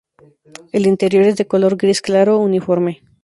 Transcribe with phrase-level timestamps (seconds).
[0.71, 3.03] El interior es de color gris claro uniforme.